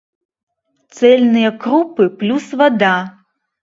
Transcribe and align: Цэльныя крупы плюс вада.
Цэльныя 0.95 1.53
крупы 1.67 2.11
плюс 2.19 2.45
вада. 2.61 2.95